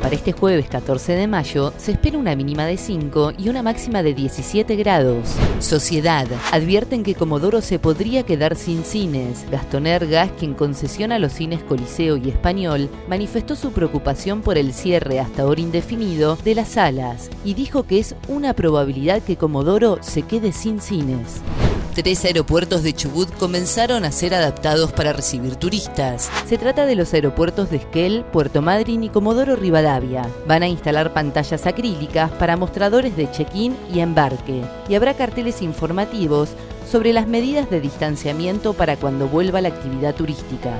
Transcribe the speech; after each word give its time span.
Para 0.00 0.14
este 0.14 0.32
jueves 0.32 0.68
14 0.68 1.14
de 1.14 1.26
mayo 1.26 1.72
se 1.78 1.92
espera 1.92 2.18
una 2.18 2.36
mínima 2.36 2.64
de 2.64 2.76
5 2.76 3.32
y 3.38 3.48
una 3.48 3.62
máxima 3.62 4.02
de 4.02 4.14
17 4.14 4.76
grados. 4.76 5.34
Sociedad. 5.58 6.26
Advierten 6.52 7.02
que 7.02 7.14
Comodoro 7.14 7.60
se 7.60 7.78
podría 7.78 8.22
quedar 8.22 8.56
sin 8.56 8.84
cines. 8.84 9.44
Gastón 9.50 9.86
Ergas, 9.86 10.30
quien 10.38 10.54
concesiona 10.54 11.18
los 11.18 11.32
cines 11.32 11.62
Coliseo 11.62 12.16
y 12.16 12.28
Español, 12.28 12.88
manifestó 13.08 13.56
su 13.56 13.72
preocupación 13.72 14.42
por 14.42 14.58
el 14.58 14.72
cierre 14.72 15.18
hasta 15.18 15.42
ahora 15.42 15.60
indefinido 15.60 16.36
de 16.36 16.54
las 16.54 16.68
salas 16.68 17.30
y 17.44 17.54
dijo 17.54 17.84
que 17.84 17.98
es 17.98 18.14
una 18.28 18.54
probabilidad 18.54 19.22
que 19.22 19.36
Comodoro 19.36 19.98
se 20.02 20.22
quede 20.22 20.52
sin 20.52 20.80
cines. 20.80 21.40
Tres 21.96 22.26
aeropuertos 22.26 22.82
de 22.82 22.92
Chubut 22.92 23.32
comenzaron 23.38 24.04
a 24.04 24.12
ser 24.12 24.34
adaptados 24.34 24.92
para 24.92 25.14
recibir 25.14 25.56
turistas. 25.56 26.30
Se 26.46 26.58
trata 26.58 26.84
de 26.84 26.94
los 26.94 27.14
aeropuertos 27.14 27.70
de 27.70 27.78
Esquel, 27.78 28.22
Puerto 28.34 28.60
Madryn 28.60 29.02
y 29.02 29.08
Comodoro 29.08 29.56
Rivadavia. 29.56 30.28
Van 30.46 30.62
a 30.62 30.68
instalar 30.68 31.14
pantallas 31.14 31.66
acrílicas 31.66 32.30
para 32.32 32.58
mostradores 32.58 33.16
de 33.16 33.30
check-in 33.30 33.74
y 33.90 34.00
embarque. 34.00 34.60
Y 34.90 34.94
habrá 34.94 35.14
carteles 35.14 35.62
informativos 35.62 36.50
sobre 36.86 37.14
las 37.14 37.26
medidas 37.26 37.70
de 37.70 37.80
distanciamiento 37.80 38.74
para 38.74 38.98
cuando 38.98 39.26
vuelva 39.26 39.62
la 39.62 39.68
actividad 39.68 40.14
turística. 40.14 40.74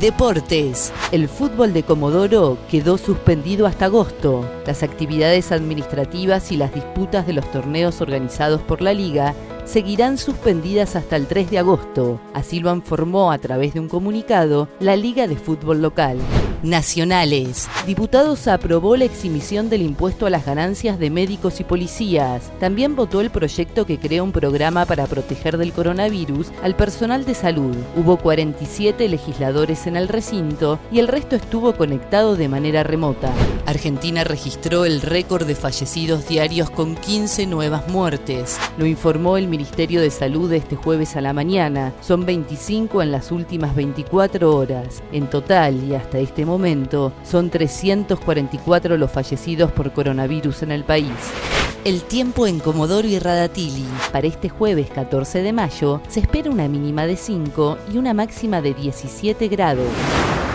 Deportes. 0.00 0.92
El 1.12 1.30
fútbol 1.30 1.72
de 1.72 1.82
Comodoro 1.82 2.58
quedó 2.70 2.98
suspendido 2.98 3.66
hasta 3.66 3.86
agosto. 3.86 4.44
Las 4.66 4.82
actividades 4.82 5.50
administrativas 5.50 6.52
y 6.52 6.58
las 6.58 6.74
disputas 6.74 7.26
de 7.26 7.32
los 7.32 7.50
torneos 7.50 8.02
organizados 8.02 8.60
por 8.60 8.82
la 8.82 8.92
liga 8.92 9.34
seguirán 9.68 10.16
suspendidas 10.16 10.96
hasta 10.96 11.16
el 11.16 11.26
3 11.26 11.50
de 11.50 11.58
agosto. 11.58 12.20
Así 12.32 12.60
lo 12.60 12.74
informó 12.74 13.30
a 13.30 13.38
través 13.38 13.74
de 13.74 13.80
un 13.80 13.88
comunicado 13.88 14.68
la 14.80 14.96
Liga 14.96 15.28
de 15.28 15.36
Fútbol 15.36 15.82
Local. 15.82 16.18
Nacionales. 16.62 17.68
Diputados 17.86 18.48
aprobó 18.48 18.96
la 18.96 19.04
exhibición 19.04 19.70
del 19.70 19.82
impuesto 19.82 20.26
a 20.26 20.30
las 20.30 20.44
ganancias 20.44 20.98
de 20.98 21.08
médicos 21.08 21.60
y 21.60 21.64
policías. 21.64 22.50
También 22.58 22.96
votó 22.96 23.20
el 23.20 23.30
proyecto 23.30 23.86
que 23.86 23.98
crea 23.98 24.24
un 24.24 24.32
programa 24.32 24.84
para 24.84 25.06
proteger 25.06 25.56
del 25.56 25.72
coronavirus 25.72 26.50
al 26.62 26.74
personal 26.74 27.24
de 27.24 27.34
salud. 27.34 27.76
Hubo 27.96 28.16
47 28.16 29.08
legisladores 29.08 29.86
en 29.86 29.96
el 29.96 30.08
recinto 30.08 30.80
y 30.90 30.98
el 30.98 31.06
resto 31.06 31.36
estuvo 31.36 31.74
conectado 31.74 32.34
de 32.34 32.48
manera 32.48 32.82
remota. 32.82 33.30
Argentina 33.78 34.24
registró 34.24 34.84
el 34.84 35.00
récord 35.00 35.46
de 35.46 35.54
fallecidos 35.54 36.26
diarios 36.26 36.68
con 36.68 36.96
15 36.96 37.46
nuevas 37.46 37.86
muertes. 37.86 38.58
Lo 38.76 38.86
informó 38.86 39.36
el 39.36 39.46
Ministerio 39.46 40.00
de 40.00 40.10
Salud 40.10 40.52
este 40.52 40.74
jueves 40.74 41.14
a 41.14 41.20
la 41.20 41.32
mañana. 41.32 41.92
Son 42.00 42.26
25 42.26 43.02
en 43.02 43.12
las 43.12 43.30
últimas 43.30 43.76
24 43.76 44.52
horas. 44.52 45.00
En 45.12 45.30
total 45.30 45.84
y 45.84 45.94
hasta 45.94 46.18
este 46.18 46.44
momento 46.44 47.12
son 47.22 47.50
344 47.50 48.96
los 48.96 49.12
fallecidos 49.12 49.70
por 49.70 49.92
coronavirus 49.92 50.64
en 50.64 50.72
el 50.72 50.82
país. 50.82 51.12
El 51.84 52.02
tiempo 52.02 52.48
en 52.48 52.58
Comodoro 52.58 53.06
y 53.06 53.20
Radatili. 53.20 53.86
Para 54.10 54.26
este 54.26 54.48
jueves 54.48 54.90
14 54.90 55.40
de 55.40 55.52
mayo 55.52 56.00
se 56.08 56.18
espera 56.18 56.50
una 56.50 56.66
mínima 56.66 57.06
de 57.06 57.14
5 57.14 57.78
y 57.94 57.98
una 57.98 58.12
máxima 58.12 58.60
de 58.60 58.74
17 58.74 59.46
grados. 59.46 59.86